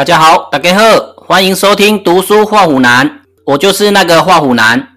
[0.00, 4.96] 大家好，大家好，欢迎收听读书画虎难，我就是那个画虎难。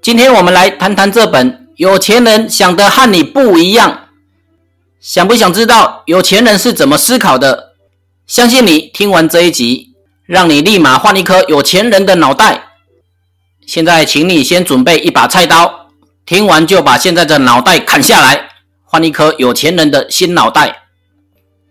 [0.00, 3.90] 今天我们来谈谈这本《有钱人想的和你不一样》，
[5.00, 7.72] 想不想知道有钱人是怎么思考的？
[8.28, 9.88] 相信你听完这一集，
[10.26, 12.68] 让你立马换一颗有钱人的脑袋。
[13.66, 15.88] 现在，请你先准备一把菜刀，
[16.24, 18.48] 听完就把现在的脑袋砍下来，
[18.84, 20.84] 换一颗有钱人的新脑袋。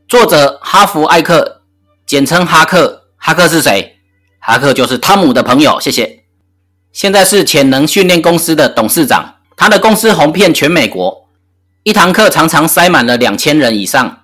[0.10, 1.62] 作者哈弗艾克。
[2.06, 3.98] 简称哈克，哈克是谁？
[4.40, 5.80] 哈克就是汤姆的朋友。
[5.80, 6.24] 谢谢。
[6.92, 11.28] 现在是潜能训练公司的董事长，他的公司红遍全美国，
[11.84, 14.20] 一堂课常常塞满了两千人以上。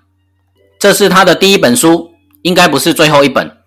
[0.79, 2.11] 这是他的第一本书，
[2.43, 3.57] 应该不是最后一本。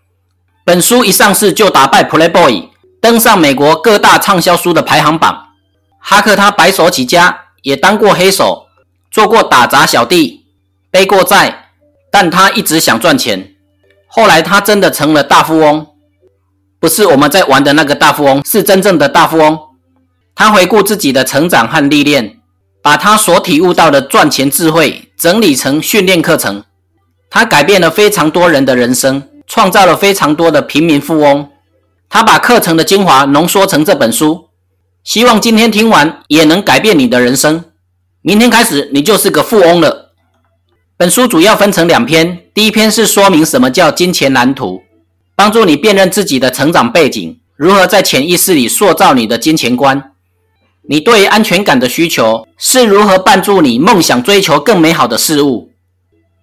[0.64, 2.68] 本书一上市就打败 Playboy，
[3.00, 5.48] 登上美国各大畅销书的排行榜。
[5.98, 8.66] 哈克他白手起家，也当过黑手，
[9.10, 10.46] 做过打杂小弟，
[10.90, 11.70] 背过债，
[12.10, 13.51] 但他一直想赚钱。
[14.14, 15.86] 后来他真的成了大富翁，
[16.78, 19.58] 不是我们在玩的那个大富翁，是真正的大富翁。
[20.34, 22.38] 他回顾自己的成长和历练，
[22.82, 26.62] 把他所体悟到的赚钱智慧整理成训练课程。
[27.30, 31.48] 他改变了非常多人的人生，创造了非常多的平民富翁。
[32.10, 34.50] 他把课程的精华浓缩成这本书，
[35.02, 37.64] 希望今天听完也能改变你的人生。
[38.20, 40.01] 明天开始，你就是个富翁了。
[41.02, 44.80] 本书主要分成两篇，第一篇是说明什么叫金钱蓝图，
[45.34, 50.12] 帮助你辨认自己的成长背景，如何在潜意识里塑造你的金钱观。
[50.88, 55.72] 你对于安全感的需求是如何帮助你梦想追求更美好的事物。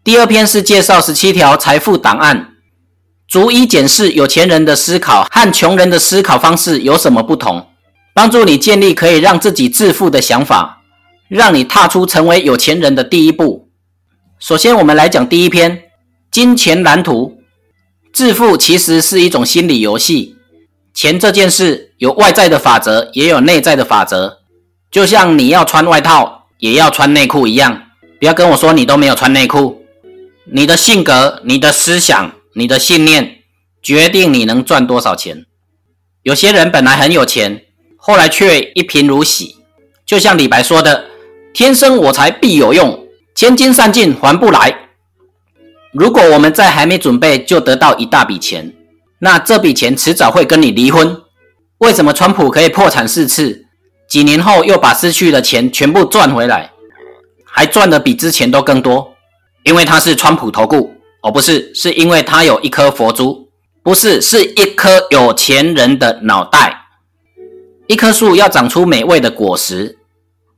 [0.03, 2.49] 第二篇是介绍十七条财富档案，
[3.30, 7.65] 逐一检视有钱人的思考和穷人的思考方式有什么不同，
[8.13, 10.81] 帮助你建立可以让自己致富的想法，
[11.30, 13.68] 让你踏出成为有钱人的第一步。
[14.39, 15.83] 首先，我们来讲第一篇：
[16.31, 17.41] 金钱蓝图。
[18.13, 20.37] 致富其实是一种心理游戏。
[20.93, 24.39] 钱这件事有外在的法则，也有内在的法则。
[24.89, 27.83] 就像你要穿外套，也要穿内裤一样。
[28.17, 29.83] 不要跟我说你都没有穿内裤。
[30.45, 33.39] 你的性格、你的思想、你的信念，
[33.83, 35.45] 决定你能赚多少钱。
[36.23, 37.65] 有些人本来很有钱，
[37.97, 39.58] 后来却一贫如洗。
[40.05, 41.05] 就像李白说的
[41.53, 43.05] ：“天生我材必有用。”
[43.39, 44.89] 千金散尽还不来。
[45.94, 48.76] 如果我们在还没准备就得到一大笔钱，
[49.20, 51.22] 那这笔钱迟早会跟你离婚。
[51.77, 53.66] 为什么川普可以破产四次，
[54.10, 56.70] 几年后又把失去的钱全部赚回来，
[57.45, 59.14] 还赚的比之前都更多？
[59.64, 63.48] 因为他是川普投顾，哦，不是，是因为他有一颗佛珠，
[63.82, 66.88] 不是，是一颗有钱人的脑袋。
[67.88, 69.98] 一棵树要长出美味的果实，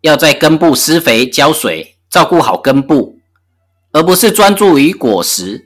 [0.02, 1.90] 要在根部施肥浇水。
[2.11, 3.16] 照顾好根部，
[3.94, 5.66] 而不是专注于果实。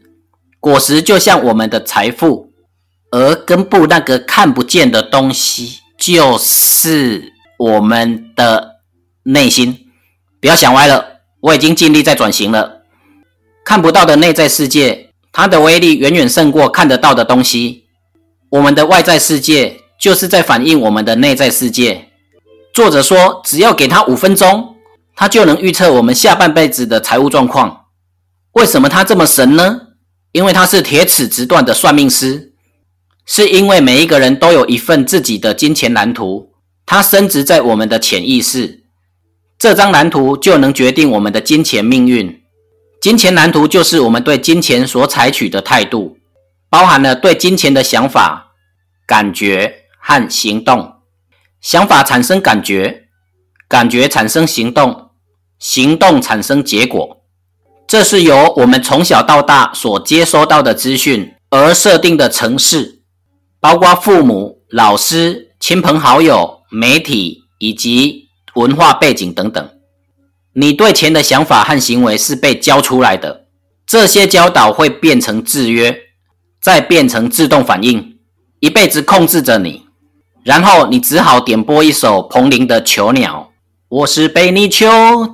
[0.59, 2.51] 果实就像我们的财富，
[3.09, 8.75] 而根部那个看不见的东西，就是我们的
[9.23, 9.87] 内心。
[10.39, 12.83] 不要想歪了，我已经尽力在转型了。
[13.63, 17.85] 看不到的内在世界，它的威力远远胜过看得到的东西。
[18.49, 22.09] 我们的外在世界，就是在反映我们的内在世界。
[22.71, 24.74] 作者说，只要给他五分钟。
[25.15, 27.85] 他就能预测我们下半辈子的财务状况。
[28.53, 29.81] 为什么他这么神呢？
[30.31, 32.53] 因为他是铁齿直断的算命师。
[33.25, 36.53] 是因为每一个人都有一份自己的金钱蓝图，
[36.85, 38.83] 它深植在我们的潜意识。
[39.57, 42.43] 这张蓝图就能决定我们的金钱命运。
[43.01, 46.17] 金钱蓝图就是我们对金钱所采取的态度，
[46.69, 48.51] 包含了对金钱的想法、
[49.07, 50.95] 感觉和行动。
[51.61, 53.07] 想法产生感觉，
[53.67, 55.04] 感觉产生行动。
[55.59, 57.21] 行动产生结果，
[57.87, 63.01] 这是由我们从小到大所接收到的资讯而设定的程式，
[63.59, 69.69] 包括父母、老师、亲朋好友、媒体以及文化背景等等。
[70.53, 73.45] 你对钱的想法和行为是被教出来的，
[73.85, 75.97] 这些教导会变成制约，
[76.61, 78.17] 再变成自动反应，
[78.59, 79.85] 一辈子控制着你，
[80.43, 83.51] 然后你只好点播一首彭羚的《囚鸟》。
[83.95, 84.85] 我是被你囚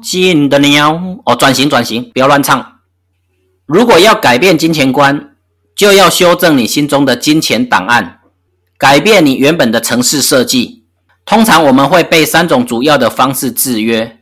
[0.04, 1.20] 禁的鸟。
[1.26, 2.80] 哦，转型转型，不要乱唱。
[3.66, 5.32] 如果要改变金钱观，
[5.76, 8.20] 就要修正你心中的金钱档案，
[8.78, 10.84] 改变你原本的城市设计。
[11.26, 14.20] 通常我们会被三种主要的方式制约。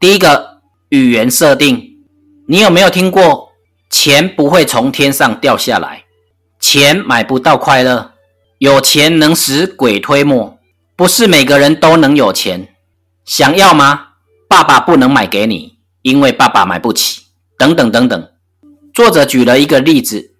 [0.00, 1.98] 第一个，语言设定。
[2.46, 3.50] 你有没有听过
[3.90, 6.04] “钱不会从天上掉下来”？
[6.58, 8.12] 钱买不到快乐，
[8.56, 10.56] 有钱能使鬼推磨。
[10.96, 12.68] 不是每个人都能有钱。
[13.28, 14.06] 想要吗？
[14.48, 17.24] 爸爸不能买给你，因为爸爸买不起。
[17.58, 18.28] 等等等等。
[18.94, 20.32] 作者举了一个例子：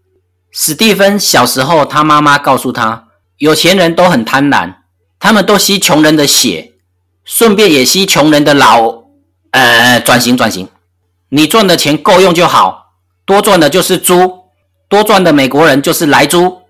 [0.51, 4.77] 史蒂芬小时候，他妈妈告诉他，有钱人都很贪婪，
[5.21, 6.73] 他们都吸穷人的血，
[7.27, 9.03] 顺便也吸穷人的老……
[9.51, 10.67] 呃，转型转型，
[11.29, 12.95] 你赚的钱够用就好，
[13.27, 14.45] 多赚的就是猪，
[14.89, 16.63] 多赚的美国人就是来猪。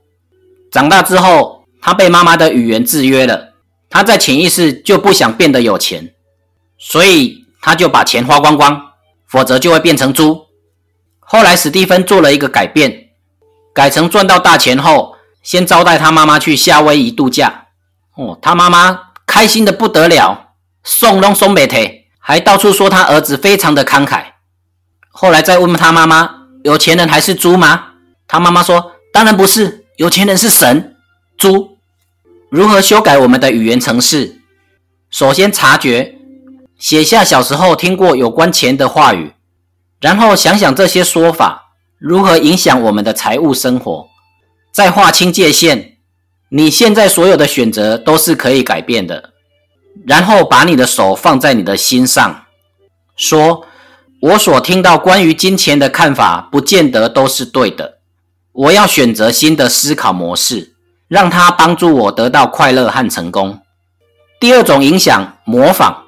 [0.73, 3.48] 长大之后，他被妈妈的语言制约了，
[3.91, 6.15] 他在潜意识就不想变得有钱，
[6.79, 8.93] 所以他就把钱花光光，
[9.27, 10.47] 否则就会变成猪。
[11.21, 13.07] 后来史蒂芬做了一个改变。
[13.75, 17.67] 改成赚到大钱后，先招待他妈妈去夏威夷度假。
[18.17, 24.25] 哦，他妈妈开心的不得了，送东送北，还到处说他儿子非常的慷慨。
[25.11, 26.29] 后来再问他妈妈
[26.65, 27.91] ：“有钱人还是猪吗？”
[28.27, 30.97] 他妈妈说：“当然不是，有钱人是神，
[31.37, 31.78] 猪。”
[32.51, 34.41] 如何修改我们的语言程式？
[35.11, 36.17] 首先察觉，
[36.79, 39.33] 写下小时候听过有关钱的话语，
[40.01, 41.75] 然后想想这些说法。
[41.99, 44.09] 如何影响我们的财务生活？
[44.73, 45.97] 再划清界限。
[46.51, 49.35] 你现在所有的选择都是可以改变的。
[50.07, 52.45] 然后把你的手放在你的心上，
[53.17, 53.67] 说
[54.23, 57.99] ：“我所听到关于金钱的看法，不见得都是对的。
[58.53, 60.75] 我要选择新的思考模式，
[61.09, 63.61] 让它帮助我得到快乐和成功。”
[64.39, 66.05] 第二种影响，模仿。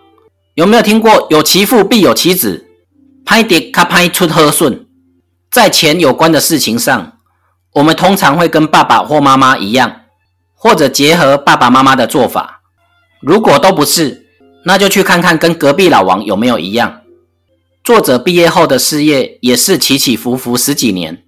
[0.55, 2.67] 有没有听过“有其父必有其子”？
[3.27, 4.87] 拍碟卡拍出和顺。
[5.51, 7.19] 在钱有关的事情上，
[7.73, 10.03] 我们通常会跟爸爸或妈妈一样，
[10.55, 12.61] 或者结合爸爸妈妈的做法。
[13.21, 14.27] 如果都不是，
[14.65, 17.01] 那就去看看跟隔壁老王有没有一样。
[17.83, 21.25] 作者毕业后的事业也是起起伏伏十几年，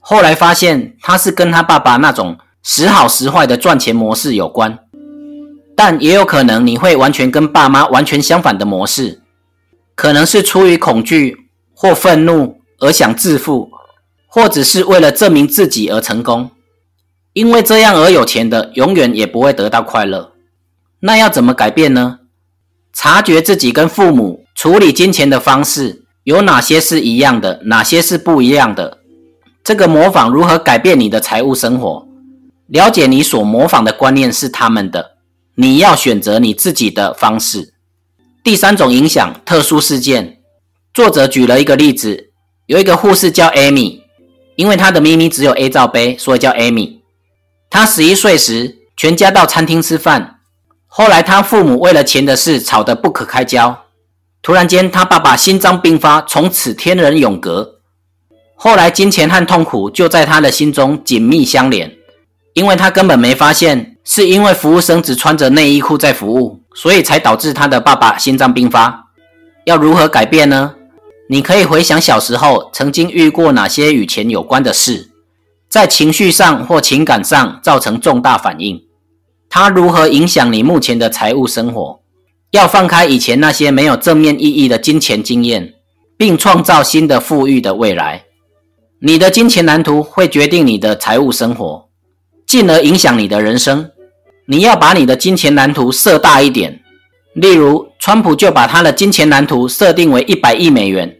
[0.00, 4.78] 后来发现他是跟他爸爸那种时好时坏的赚钱模式有关，
[5.76, 9.20] 但也有可能你会完全跟爸妈完全相反的模式，
[9.94, 11.36] 可能是出于恐惧
[11.74, 12.58] 或愤怒。
[12.78, 13.70] 而想致富，
[14.26, 16.50] 或者是为了证明自己而成功，
[17.32, 20.32] 因为这样而有钱的，永远也不会得到快乐。
[20.98, 22.18] 那要怎么改变呢？
[22.92, 28.98] 察觉自己跟父母处理金钱的方式有哪些是一样的，哪些是不一样的。
[29.62, 32.08] 这个模仿如何改变你的财务生活？
[32.72, 35.18] 了解你所模仿的观念是他们的，
[35.56, 37.74] 你要选择你自己的方式。
[38.42, 40.38] 第三种影响，特殊事件。
[40.94, 42.30] 作者举了一个例子。
[42.66, 44.00] 有一个护士叫 Amy，
[44.56, 47.00] 因为她的咪咪只有 A 罩杯，所以叫 Amy。
[47.68, 50.38] 她十一岁时，全家到餐厅吃饭。
[50.86, 53.84] 后来，她父母为了钱的事吵得不可开交。
[54.40, 57.80] 突然间，她爸爸心脏病发，从此天人永隔。
[58.56, 61.94] 后来，金钱和痛苦就在她的心中紧密相连，
[62.54, 69.08] 因为他根本没发现，是因为服务生只穿着内衣裤在服务，所以才导致他的爸爸心脏病发。
[69.64, 70.74] 要如何改变呢？
[71.28, 75.10] 你可以回想小时候曾经遇过哪些与钱有关的事，
[75.68, 78.82] 在情绪上或情感上造成重大反应，
[79.48, 82.00] 它如何影响你目前的财务生活？
[82.50, 85.72] 要放开以前那些没有正面意义的金钱经验，
[86.18, 88.24] 并创造新的富裕的未来。
[89.00, 91.88] 你的金钱蓝图会决定你的财务生活，
[92.52, 93.90] 进而影响你的人生。
[94.44, 96.82] 你要把你的金钱蓝图设大一点，
[97.32, 101.16] 例如，川普就把他的金钱蓝图设定为一百亿美元。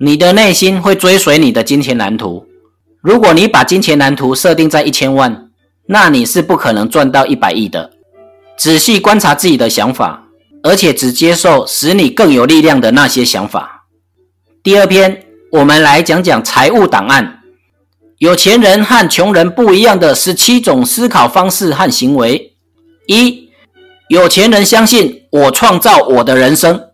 [0.00, 2.44] 你的内心会追随你的金钱蓝图。
[3.00, 5.48] 如果你把金钱蓝图设定在一千万，
[5.86, 7.92] 那你是不可能赚到一百亿的。
[8.56, 10.24] 仔细观察自己的想法，
[10.64, 13.84] 而且只接受使你更有力量的那些想法。
[14.64, 15.22] 第二篇，
[15.52, 17.37] 我们来讲讲财务档案。
[18.18, 22.56] 有钱人和穷人不一样的十七种思考方式和行为。
[23.06, 23.48] 一，
[24.08, 26.88] 有钱人相信我创造我的人生，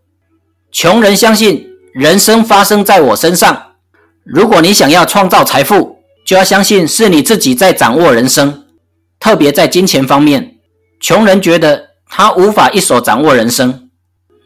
[0.71, 1.71] 穷人相信。
[1.95, 3.75] 人生发生在我身上。
[4.25, 8.65] 如果你想要创造财富，就要相信是你自己在掌握人生。
[9.21, 10.57] 特别在金钱方面，
[10.99, 13.89] 穷人觉得他无法一手掌握人生。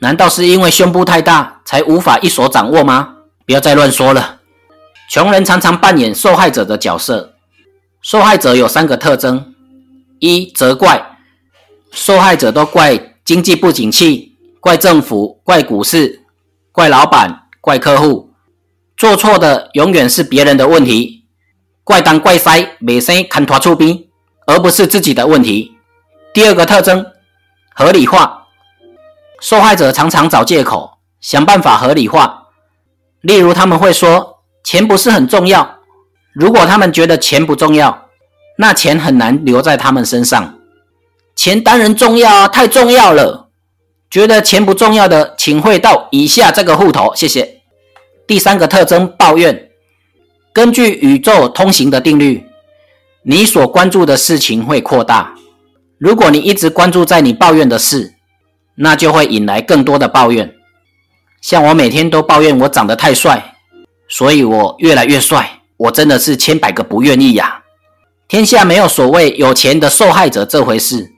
[0.00, 3.14] 难道是因为胸部太大才无法一手掌握吗？
[3.46, 4.37] 不要再乱说了。
[5.08, 7.34] 穷人常常扮演受害者的角色。
[8.02, 9.54] 受害者有三个特征：
[10.18, 11.16] 一、责怪，
[11.90, 16.24] 受害者都怪经济不景气，怪政府，怪股市。
[16.70, 18.30] 怪老板，怪客户，
[18.96, 21.24] 做错的永远是别人的问题。
[21.82, 24.08] 怪当怪塞，每生看拖出兵，
[24.46, 25.76] 而不是自己的问题。
[26.32, 27.04] 第二个特征，
[27.74, 28.44] 合理化。
[29.40, 32.48] 受害者常常找借口，想办法合理化。
[33.22, 34.37] 例如，他们会说
[34.70, 35.78] 钱不是很重要。
[36.34, 38.10] 如果他们觉得钱不重要，
[38.58, 40.58] 那钱很难留在他们身上。
[41.34, 43.48] 钱当然重要啊，太重要了。
[44.10, 47.62] 觉得钱不重要的，请汇到以下这个户头，谢谢。
[48.26, 49.70] 第三个特征，抱怨。
[50.52, 52.44] 根据宇宙通行的定律，
[53.22, 55.34] 你所关注的事情会扩大。
[55.96, 58.12] 如果你一直关注在你抱怨的事，
[58.74, 60.54] 那就会引来更多的抱怨。
[61.40, 63.54] 像我每天都抱怨我长得太帅，
[64.08, 65.60] 所以我越来越帅。
[65.76, 67.62] 我真的是千百个不愿意呀！
[68.26, 71.12] 天下没有所谓有钱的受害者这回事。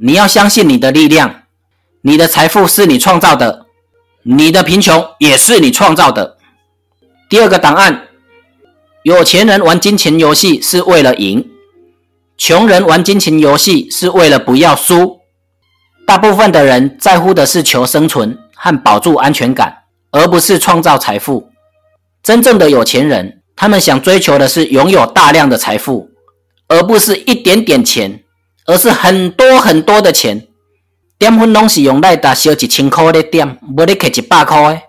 [0.00, 1.42] 你要相信你的力量，
[2.02, 3.66] 你的财富是你创造的，
[4.22, 6.36] 你的贫穷也是你创造的。
[7.28, 8.02] 第二个档案。
[9.02, 11.48] 有钱人玩金钱游戏是为了赢，
[12.36, 15.20] 穷人玩金钱游戏是为了不要输。
[16.04, 21.48] 大部分的人在乎的是求生存和保住安全感，而不是创造财富。
[22.26, 26.10] 真正的有钱人，他们想追求的是拥有大量的财富，
[26.66, 28.24] 而不是一点点钱，
[28.66, 30.48] 而是很多很多的钱。
[31.20, 34.88] 点分拢是用来打小几千块的点，不你给一百块。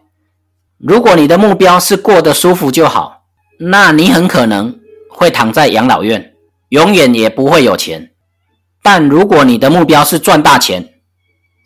[0.80, 3.22] 如果你的目标是过得舒服就好。
[3.60, 4.76] 那你很可能
[5.12, 6.34] 会躺在养老院，
[6.70, 8.10] 永远也不会有钱。
[8.82, 10.90] 但如果你的目标是赚大钱，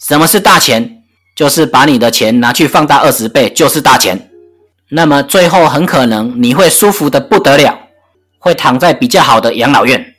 [0.05, 1.03] 什么是大钱？
[1.33, 4.30] 就是把你的钱拿去放大二十倍，就是大钱。
[4.91, 7.77] 那么最后很可能你会舒服的不得了，
[8.37, 10.13] 会躺在比较好的养老院。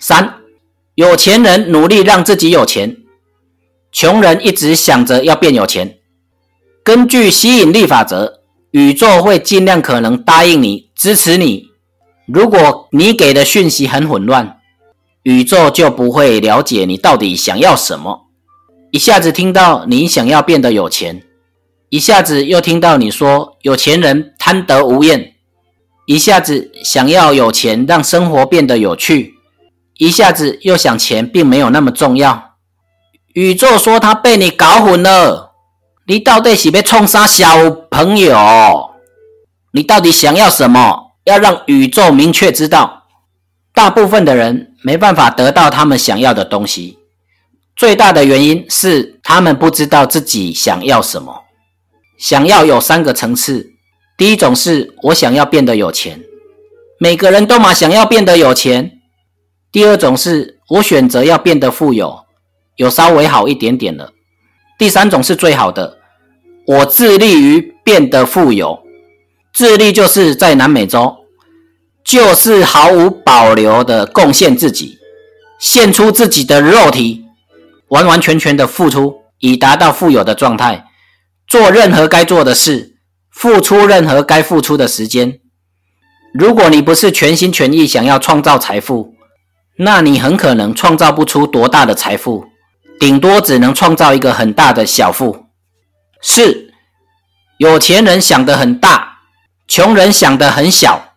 [0.00, 0.34] 三，
[0.94, 2.96] 有钱人努力让自己有钱，
[3.92, 5.98] 穷人一直想着要变有钱。
[6.82, 8.42] 根据吸引力法则。
[8.72, 11.66] 宇宙会尽量可能答应你，支持你。
[12.26, 14.56] 如果你给的讯息很混乱，
[15.24, 18.28] 宇宙就不会了解你到底想要什么。
[18.90, 21.22] 一下子听到你想要变得有钱，
[21.92, 25.34] 一下子又听到你说有钱人贪得无厌，
[26.06, 29.34] 一下子想要有钱让生活变得有趣，
[29.98, 32.54] 一下子又想钱并没有那么重要。
[33.34, 35.52] 宇宙说他被你搞混了。
[36.06, 38.90] 你到底是被冲啥小朋友？
[39.72, 41.12] 你到底想要什么？
[41.24, 43.02] 要让宇宙明确知道。
[43.74, 46.96] 大部分的人没办法得到他们想要的东西，
[47.76, 51.41] 最大的原因是他们不知道自己想要什么。
[52.22, 53.72] 想要有三个层次，
[54.16, 56.22] 第一种是我想要变得有钱，
[57.00, 59.00] 每个人都嘛想要变得有钱。
[59.72, 62.20] 第二种是我选择要变得富有，
[62.76, 64.12] 有稍微好一点点了。
[64.78, 65.98] 第三种是最好的，
[66.64, 68.80] 我致力于变得富有，
[69.52, 71.16] 致力就是在南美洲，
[72.04, 74.96] 就是毫无保留的贡献自己，
[75.58, 77.24] 献出自己的肉体，
[77.88, 80.84] 完完全全的付出，以达到富有的状态，
[81.46, 82.96] 做任何该做的事，
[83.30, 85.40] 付出任何该付出的时间。
[86.32, 89.14] 如果你不是全心全意想要创造财富，
[89.78, 92.46] 那你很可能创造不出多大的财富。
[93.00, 95.46] 顶多只能创造一个很大的小富。
[96.20, 96.72] 四，
[97.58, 99.18] 有钱人想得很大，
[99.66, 101.14] 穷人想得很小。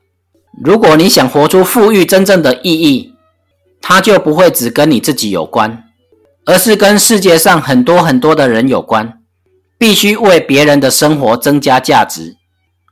[0.64, 3.14] 如果你想活出富裕真正的意义，
[3.82, 5.84] 它就不会只跟你自己有关，
[6.46, 9.20] 而是跟世界上很多很多的人有关。
[9.78, 12.38] 必须为别人的生活增加价值。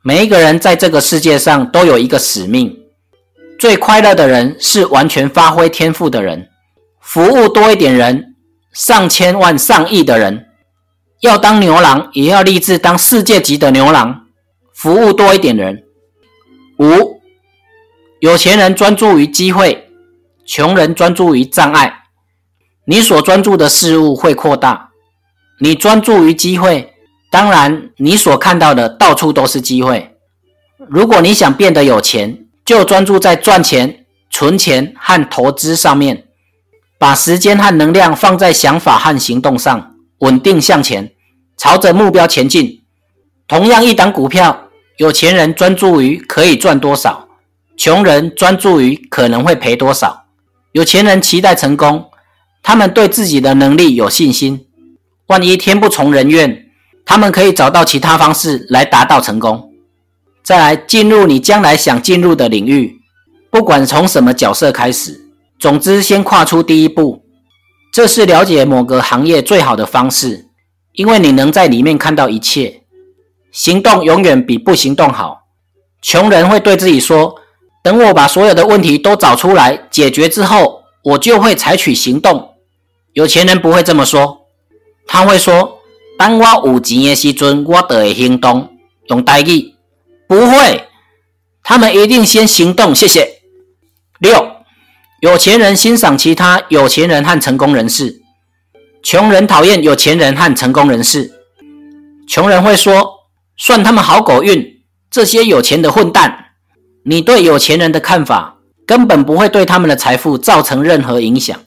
[0.01, 2.77] 每一个人在这个世界上都有一个使命。
[3.57, 6.49] 最快乐的人是完全发挥天赋的人，
[6.99, 8.31] 服务多一点人。
[8.73, 10.47] 上千万、上亿的人
[11.21, 14.25] 要当牛郎，也要立志当世界级的牛郎，
[14.73, 15.83] 服务多一点人。
[16.79, 17.21] 五，
[18.19, 19.89] 有钱人专注于机会，
[20.43, 22.05] 穷人专注于障碍。
[22.85, 24.89] 你所专注的事物会扩大，
[25.63, 26.93] 你专注于机会，
[27.31, 30.13] 当然你所看到的到处都是机会。
[30.89, 36.25] 如果你想变得有钱，就专注在赚钱、存钱和投资上面。
[36.99, 41.13] 把时间和能量放在想法和行动上，稳定向前，
[41.55, 42.81] 朝着目标前进。
[43.47, 44.67] 同样一档股票，
[44.97, 47.29] 有钱人专注于可以赚多少，
[47.77, 50.25] 穷人专注于可能会赔多少。
[50.73, 52.03] 有钱人期待成功，
[52.61, 54.65] 他们对自己的能力有信心。
[55.33, 56.65] 万一天不从人愿，
[57.03, 59.71] 他们可以找到其他方式来达到成功。
[60.43, 62.99] 再来进入你将来想进入的领域，
[63.49, 65.19] 不管从什么角色开始。
[65.57, 67.23] 总之，先跨出第一步，
[67.91, 70.49] 这是了解某个行业最好的方式，
[70.91, 72.83] 因为你能在里面看到一切。
[73.51, 75.45] 行动永远比不行动好。
[76.03, 77.33] 穷人会对自己说
[77.83, 82.51] ：“等我把所有的问题都找出来解决之后，我就会采取行动。”
[83.13, 84.42] 有钱人不会这么说，
[85.07, 85.79] 他会说
[86.17, 88.69] ：“当我有钱的时阵，我就会行动。”
[89.07, 89.73] 用台语，
[90.27, 90.87] 不会，
[91.61, 92.95] 他们一定先行动。
[92.95, 93.41] 谢谢。
[94.19, 94.51] 六。
[95.19, 98.21] 有钱人欣赏其他有钱人和成功人士，
[99.01, 101.31] 穷人讨厌有钱人和成功人士。
[102.27, 103.19] 穷人会说
[103.57, 104.65] ：“算他们好狗运，
[105.09, 106.39] 这些有钱的混蛋。”
[107.05, 111.57] 你对有钱人的看法根本不会对他们的财富造成任何影响，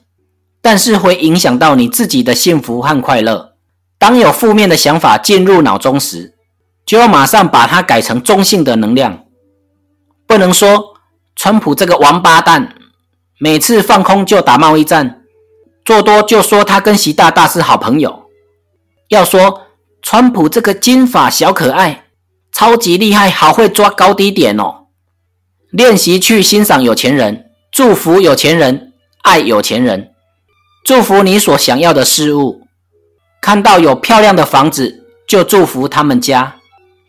[0.61, 3.53] 但是会影响到你自己的幸福和快乐。
[3.97, 6.35] 当有负面的想法进入脑中时，
[6.85, 9.25] 就要马上把它改成中性的能量，
[10.25, 10.93] 不能说
[11.35, 12.75] 川普这个王八蛋，
[13.39, 15.21] 每次放空就打贸易战，
[15.83, 18.29] 做多就说他跟习大大是好朋友。
[19.09, 19.63] 要说
[20.01, 22.05] 川普这个金发小可爱，
[22.51, 24.85] 超级厉害，好会抓高低点哦。
[25.71, 30.11] 练习去欣赏有钱人，祝福有钱人，爱有钱人，
[30.87, 32.61] 祝福你所想要的事物。
[33.41, 36.53] 看到有漂亮的房子，就祝福他们家；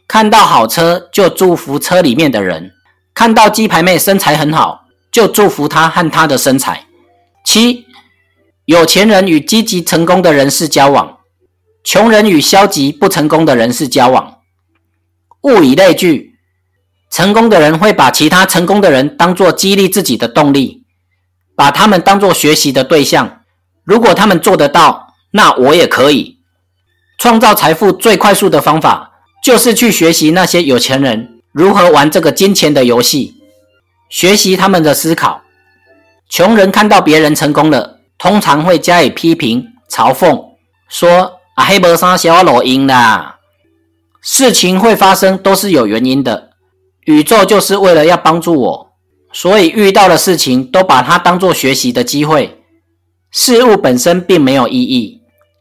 [0.08, 2.72] 看到好车，就祝福车里面的人；
[3.14, 6.86] 看到鸡排妹身材很好，就祝福她和她的身材。
[7.44, 7.86] 七，
[8.64, 11.18] 有钱人与积极成功的人士交往，
[11.84, 14.38] 穷人与消极不成功的人士交往。
[15.42, 16.34] 物以类聚，
[17.12, 20.82] 成功的人会把其他成功的人当作激励自己的动力，
[21.54, 23.36] 把他们当作学习的对象。
[23.88, 26.36] 如果他们做得到，那我也可以
[27.16, 27.90] 创造财富。
[27.90, 33.34] 最快速的方法就是去学习那些有钱人如何玩这个金钱的游戏，
[34.10, 35.40] 学习他们的思考。
[36.28, 40.44] 穷人看到别人成功了，通常会加以批评、嘲讽，
[40.90, 43.36] 说：“啊，黑无啥小路用啦。”
[44.20, 46.50] 事情会发生都是有原因的，
[47.06, 48.92] 宇宙就是为了要帮助我，
[49.32, 52.57] 所以遇到的事情都把它当做学习的机会。
[53.30, 55.20] 事物本身并没有意义。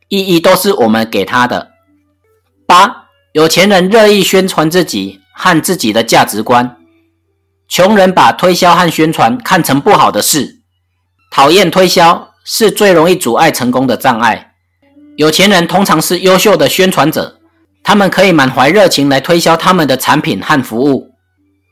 [0.10, 1.72] 意义都是我们给他的。
[2.66, 6.78] 八，有钱人乐意宣传自己和自己的价值观，
[7.68, 10.60] 穷人把推销和宣传看成不好的事，
[11.30, 14.54] 讨厌推销是最容易阻碍成功的障碍。
[15.18, 17.38] 有钱人通常是优秀的宣传者，
[17.84, 21.12] 他们可以满怀热情来推销他们的产品和服务。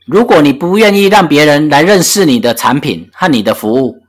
[0.06, 4.02] 如果你不愿意让别人来认识你的产品和你的服务，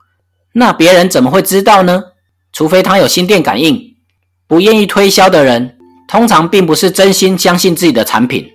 [0.60, 2.04] 那别人怎么会知道呢？
[2.52, 3.80] 除非他有心电感应。
[4.48, 8.50] 不愿意推销的人，通常并不是真心相信自己的产品，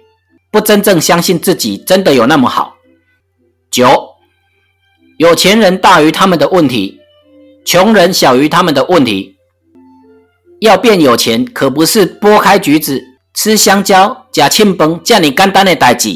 [0.51, 2.75] 不真正相信自己真的有那么好。
[3.71, 4.09] 九，
[5.19, 6.99] 有钱人大于他们的问题，
[7.65, 9.37] 穷人小于他们的问题。
[10.61, 13.01] 要变有钱，可不是剥开橘子
[13.33, 16.09] 吃香蕉、假庆崩叫你简单的代志，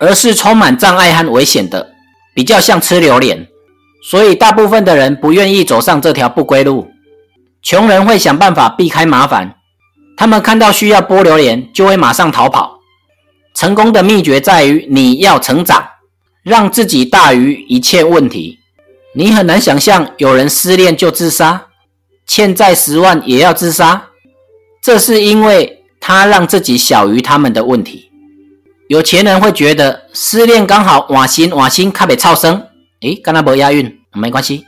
[0.00, 1.92] 而是充满障碍和危险的，
[2.34, 3.46] 比较像吃榴莲。
[4.02, 6.90] 所以，大部分的人不愿意走上这条不归路。
[7.62, 9.54] 穷人会想办法避开麻烦，
[10.16, 12.80] 他们看到需要剥榴莲就会马上逃跑。
[13.54, 15.86] 成功的秘诀在于你要成长，
[16.42, 18.58] 让自己大于一切问题。
[19.14, 21.66] 你很难想象有人失恋就自杀，
[22.26, 24.08] 欠债十万也要自杀，
[24.82, 28.10] 这是因为他让自己小于他们的问题。
[28.88, 32.66] 有钱人会觉得失恋刚好瓦心瓦心，卡被超生，
[33.02, 34.64] 诶，跟他没押韵，没关系。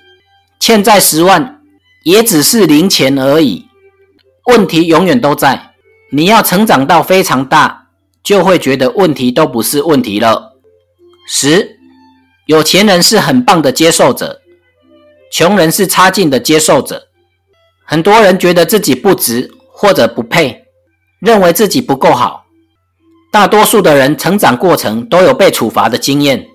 [0.60, 1.60] 欠债十万。
[2.04, 3.64] 也只是零钱而已，
[4.44, 5.70] 问题永远都在。
[6.12, 7.86] 你要成长到非常大，
[8.22, 10.52] 就会觉得问题都不是问题了。
[11.26, 11.78] 十，
[12.44, 14.42] 有钱人是很棒的接受者，
[15.32, 17.08] 穷人是差劲的接受者。
[17.86, 20.66] 很多人觉得自己不值或者不配，
[21.20, 22.44] 认为自己不够好。
[23.32, 26.46] 大多数的人成长过程都有被处罚的经验，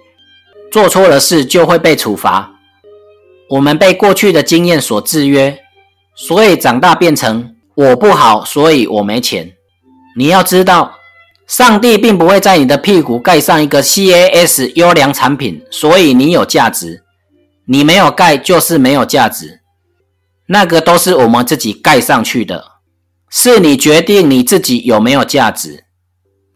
[0.71, 2.51] 做错了事就会被处罚。
[3.49, 5.59] 我们被过去的经验所制约，
[6.15, 9.53] 所以长大变成我不好，所以我没钱。
[10.15, 10.93] 你要知道，
[11.47, 17.03] 上帝并不会在你的屁股盖上一个 CAS 优良产品，所以你有价值。
[17.65, 19.61] 你没有盖就是没有价值，
[20.47, 22.65] 那个都是我们自己盖上去的。
[23.29, 25.85] 是你决定你自己有没有价值。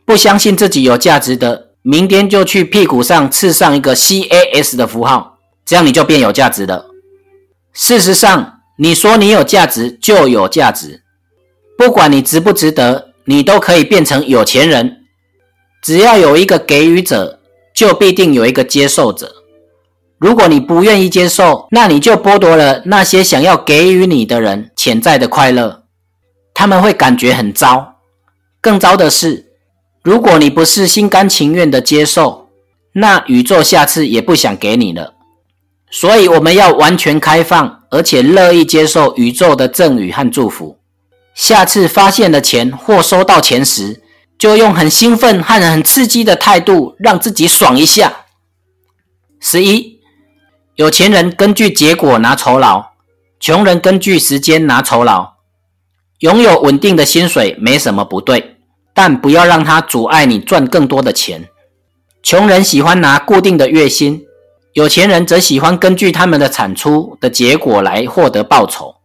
[0.06, 5.38] 不相信自己有价值的，明天就去屁股上刺上一个 CAS 的符号。
[5.66, 6.88] 这样你就变有价值了。
[7.72, 11.04] 事实上，你说你有价值就有价值，
[11.78, 15.06] 不管你值不值得，你都可以变成有钱人。
[15.82, 17.40] 只要有一个给予者，
[17.74, 19.32] 就必定有一个接受者。
[20.18, 25.84] 如果你不愿意接受，那你就剥夺了那些想要给予你的人潜在的快乐，
[26.54, 27.96] 他们会感觉很糟。
[28.62, 29.53] 更糟的是，
[30.04, 32.50] 如果你不是心甘情愿的接受，
[32.94, 35.14] 那宇宙下次也不想给你了。
[35.90, 40.78] 所以我们要完全开放，而且乐意接受宇宙的赠与和祝福。
[41.34, 44.04] 下次发现了钱或收到钱时，
[44.38, 48.26] 就用很兴奋和很刺激的态度，让自己爽一下。
[49.40, 50.00] 十一，
[50.76, 52.88] 有钱人根据结果拿酬劳，
[53.40, 55.34] 穷人根据时间拿酬劳。
[56.20, 58.53] 拥有稳定的薪水没什么不对，
[58.94, 61.50] 但不要让它阻碍你赚更多的钱。
[62.22, 64.24] 穷人喜欢拿固定的月薪。
[64.74, 68.96] 有钱人则喜欢根据他们的产出的结果来获得报酬。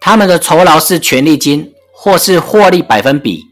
[0.00, 3.44] 他们的酬劳是权利金，或是获利百分比、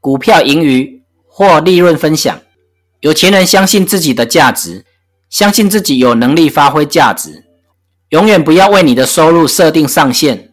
[0.00, 2.40] 股票盈余或利润分享。
[3.00, 4.84] 有钱人相信自己的价值，
[5.30, 7.44] 相信自己有能力发挥价值。
[8.10, 10.50] 永远不要为你的收入设定上限。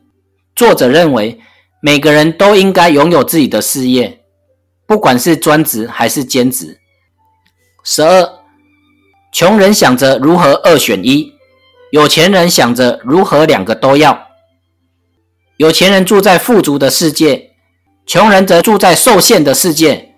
[0.56, 1.40] 作者认为，
[1.82, 4.23] 每个人都应该拥有自己的事业，
[4.94, 6.78] 不管是专职还是兼职。
[7.84, 8.30] 十二。
[9.32, 11.34] 穷人想着如何二选一，
[11.92, 14.28] 有钱人想着如何两个都要。
[15.58, 17.50] 有钱人住在富足的世界，
[18.06, 20.14] 穷人则住在受限的世界。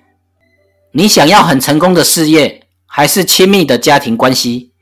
[0.91, 4.73] 你想要很成功的事业，还是亲密的家庭关系？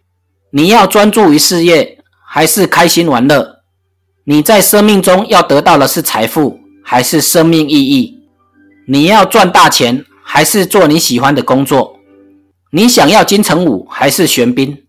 [0.50, 3.60] 你要专注于事业，还是开心玩乐？
[4.24, 8.23] 你在生命中要得到的是财富，还是生命意义？
[8.86, 12.00] 你要赚大钱，还是做你喜欢的工作？
[12.72, 14.84] 你想要金城武还是玄彬？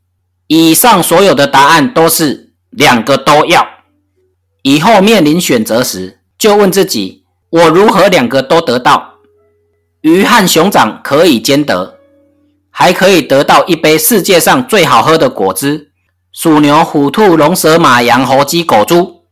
[0.48, 3.66] 以上所有的答案都是两个都要。
[4.62, 9.14] 以后面临选择时，就问自己：我如何两个都得到？
[10.00, 11.98] 鱼和熊掌可以兼得，
[12.70, 15.92] 还可以得到一杯世界上最好喝的果汁。
[16.32, 19.22] 鼠牛虎兔龙蛇马羊猴鸡狗猪，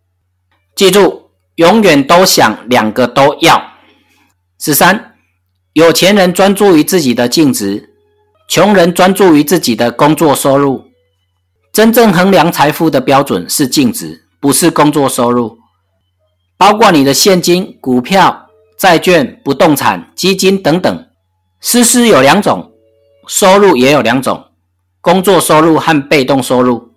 [0.76, 3.71] 记住，永远都想两个都要。
[4.64, 5.14] 十三，
[5.72, 7.90] 有钱人专注于自己的净值。
[8.48, 10.84] 穷人专注于自己的工作收入，
[11.72, 15.58] 真正衡量财富的标准是净值，不是工作收入。
[16.56, 21.06] 包括你的现金、股票、债券、不动产、基金等等。
[21.60, 22.70] 诗诗有两种，
[23.26, 24.44] 收入也有两种，
[25.00, 26.92] 工作收入和被动收入。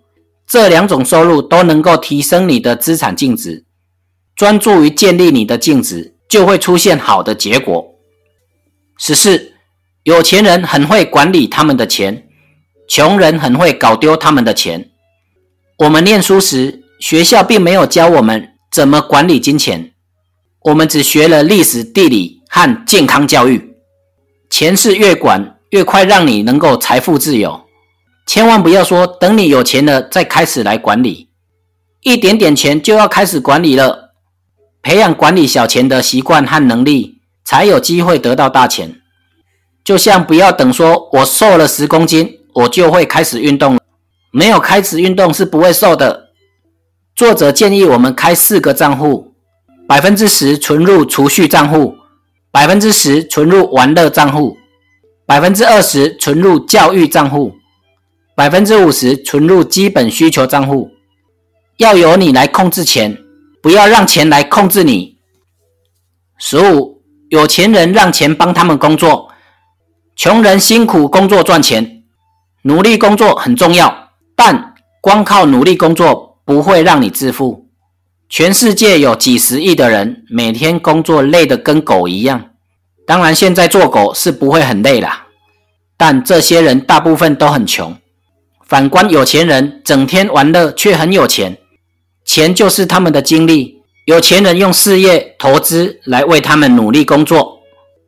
[0.45, 3.65] 这两种收入都能够提升你的资产净值。
[4.35, 7.95] 专注于建立你的净值，就会出现好的结果。
[8.97, 9.53] 十四。
[10.03, 12.27] 有钱人很会管理他们的钱，
[12.87, 14.91] 穷人很会搞丢他们的钱。
[15.79, 19.93] 我们念书时，学校并没有教我们怎么管理金钱，
[20.65, 23.75] 我们只学了历史、地理和健康教育。
[24.51, 27.65] 钱是越管越快，让你能够财富自由。
[28.27, 31.29] 千万不要说等你有钱了再开始来管理，
[32.01, 34.04] 一点点钱就要开始管理了。
[34.85, 39.01] 培养管理小钱的习惯和能力，才有机会得到大钱。
[39.83, 43.81] 就像不要等说，我瘦了十公斤，我就会开始运动了。
[44.31, 46.29] 没有开始运动是不会瘦的。
[47.15, 49.33] 作者建议我们开四个账户：
[49.87, 51.95] 百分之十存入储蓄账户，
[52.51, 54.55] 百分之十存入玩乐账户，
[55.25, 57.55] 百分之二十存入教育账户，
[58.35, 60.91] 百分之五十存入基本需求账户。
[61.77, 63.17] 要由你来控制钱，
[63.65, 65.17] 不要让钱来控制你。
[66.37, 69.29] 十五，有钱人让钱帮他们工作。
[70.15, 72.03] 穷人辛苦工作赚钱，
[72.61, 77.67] 努力工作很重要，但光靠努力工作不会让你致富。
[78.29, 82.51] 全世界有几十亿的人，每天工作累得跟狗一样。
[83.07, 85.25] 当然，现在做狗是不会很累啦，
[85.97, 87.97] 但这些人大部分都很穷。
[88.63, 91.57] 反观有钱人，整天玩乐却很有钱，
[92.25, 93.81] 钱就是他们的精力。
[94.05, 97.59] 有钱人用事业投资来为他们努力工作。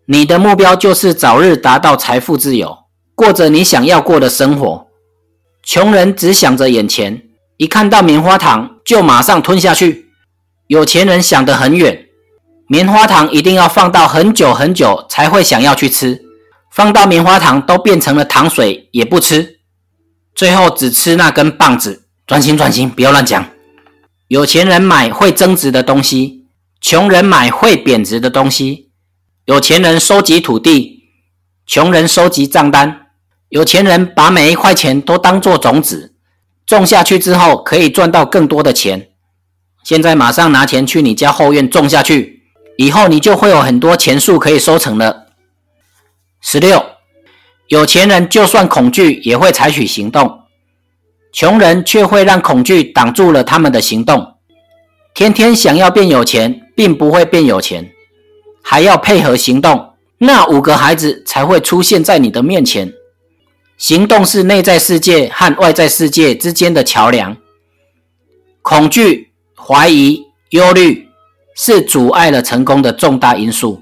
[0.05, 2.77] 你的目标就是早日达到财富自由，
[3.15, 4.87] 过着你想要过的生活。
[5.63, 7.23] 穷人只想着眼前，
[7.57, 10.11] 一看到棉花糖就马上吞下去。
[10.67, 12.05] 有钱人想得很远，
[12.67, 16.21] 棉花糖一定要放到很久很久才会想要去吃，
[16.71, 19.59] 放到棉花糖都变成了糖水也不吃，
[20.35, 22.03] 最后只吃那根棒子。
[22.25, 23.45] 专心专心，不要乱讲。
[24.27, 26.47] 有钱人买会增值的东西，
[26.81, 28.89] 穷人买会贬值的东西。
[29.45, 31.03] 有钱人收集土地，
[31.65, 33.07] 穷人收集账单。
[33.47, 36.13] 有钱人把每一块钱都当做种子，
[36.65, 39.11] 种下去之后可以赚到更多的钱。
[39.85, 42.43] 现在马上拿钱去你家后院种下去，
[42.77, 45.27] 以后你就会有很多钱树可以收成了。
[46.41, 46.85] 十六，
[47.67, 50.41] 有钱人就算恐惧也会采取行动，
[51.37, 54.37] 穷人却会让恐惧挡住了他们的行动。
[55.13, 57.91] 天天想要变有钱，并不会变有钱。
[58.63, 62.91] 还要配合行动，那五个孩子才会出现在你的面前。
[63.77, 67.37] 行动是内在世界和外在世界之间的桥梁。
[68.63, 71.07] 恐惧、怀疑、忧虑
[71.55, 73.79] 是阻碍了成功的重大因素。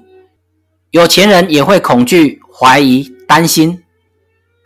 [0.91, 3.81] 有钱人也会恐惧、怀疑、担心，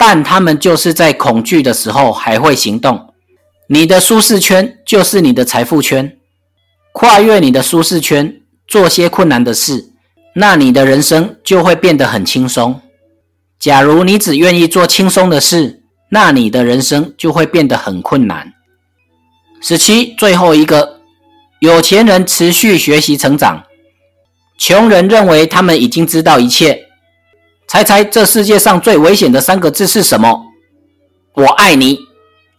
[0.01, 3.13] 但他们就是在恐惧的时候还会行动。
[3.67, 6.17] 你的舒适圈就是你的财富圈，
[6.93, 9.91] 跨越你的舒适圈，做些困难的事。
[10.35, 12.79] 那你的人生就会变得很轻松。
[13.59, 18.53] 假如你只愿意做轻松的事，那你的人生就会变得很困难。
[19.59, 21.01] 十七，最后一个，
[21.59, 23.65] 有钱人持续学习成长，
[24.57, 26.85] 穷人认为他们已经知道一切。
[27.69, 30.47] 猜猜这世界上最危险的三个字是什么？
[31.36, 31.99] 我爱你。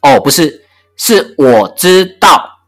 [0.02, 0.62] 哦，不是，
[0.96, 2.60] 是我知道。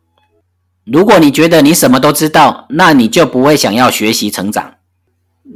[0.84, 4.74] 如果你觉得你什么都知道，那你就不会想要学习成长。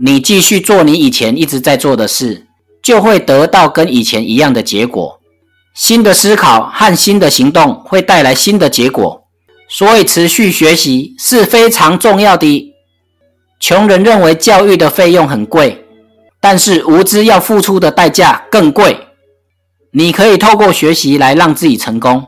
[0.01, 2.47] 你继续做你以前一直在做的事，
[2.81, 5.21] 就会得到跟以前一样的结果。
[5.75, 9.25] 新的思考和新的行动会带来新的结果，
[9.69, 12.73] 所以持续学习是非常重要的。
[13.59, 15.85] 穷人认为教育的费用很贵，
[16.49, 19.09] 但是无知要付出的代价更贵。
[19.91, 22.25] 你可以透过学习来让自己成功，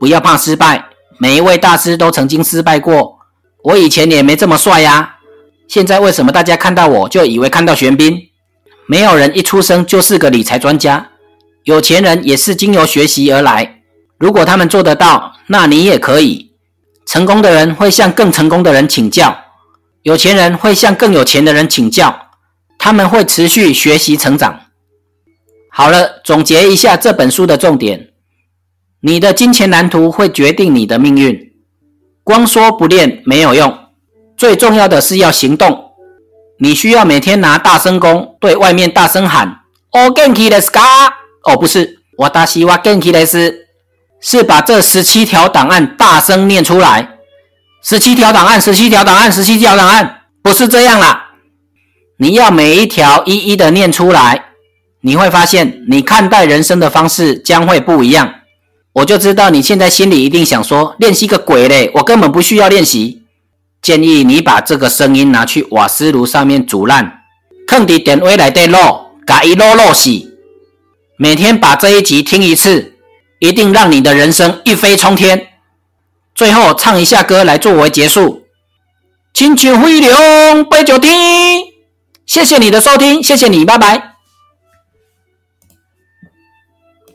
[0.00, 0.86] 不要怕失败。
[1.18, 3.18] 每一位大师都曾经失败过，
[3.62, 5.16] 我以前也没这么帅呀。
[5.68, 8.18] 现在为什么大家看到我就以为看到玄彬？
[8.86, 11.06] 没有人一出生就是个理财专家。
[11.64, 13.82] 有钱人也是经由学习而来。
[14.16, 16.52] 如果他们做得到，那你也可以。
[17.04, 19.36] 成功的人会向更成功的人请教，
[20.04, 22.27] 有钱人会向更有钱的人请教。
[22.87, 24.59] 他们会持续学习成长。
[25.69, 28.09] 好了，总结一下这本书的重点：
[29.01, 31.51] 你的金钱蓝图会决定你的命运。
[32.23, 33.77] 光说不练没有用，
[34.37, 35.91] 最重要的是要行动。
[36.59, 41.11] 你需要每天拿大声公，对外面大声喊：“お元気ですか？”
[41.43, 43.65] 哦，不是，我达西瓦根基雷斯，
[44.21, 47.17] 是把这十七条档案大声念出来。
[47.81, 51.26] 十七条档案，十七条档案，十七条档案，不是这样啦。
[52.20, 54.46] 你要每一条一一的念出来，
[55.02, 58.34] 你会发现你看待人生的方式将会不一样。
[58.92, 63.22] 我就知道你现在心里一定想说，练习个鬼嘞，我根本不需要练习。
[63.80, 67.20] 建议你把这个声音拿去瓦斯炉上面煮烂，
[67.68, 70.36] 放在电话里底卤，把一卤卤死。
[71.16, 72.94] 每天把这一集听一次，
[73.38, 75.46] 一定让你的人生一飞冲天。
[76.34, 78.42] 最后唱一下歌来作为结束。
[79.32, 81.12] 亲像飞龙飞着天，
[82.28, 84.17] 谢谢你的收听，谢谢你，拜拜。